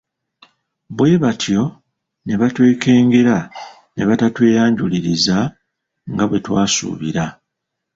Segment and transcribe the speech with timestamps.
[0.97, 1.61] Bwe batyo
[2.25, 3.37] ne batwekengera
[3.95, 5.37] ne batatweyanjuliriza
[6.11, 7.25] nga bwe twasuubira.